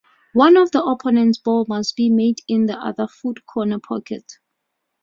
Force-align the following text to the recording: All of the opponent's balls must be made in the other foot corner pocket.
All 0.35 0.57
of 0.59 0.71
the 0.71 0.83
opponent's 0.83 1.37
balls 1.37 1.67
must 1.69 1.95
be 1.95 2.09
made 2.09 2.39
in 2.47 2.65
the 2.65 2.73
other 2.75 3.05
foot 3.07 3.45
corner 3.45 3.79
pocket. 3.79 4.39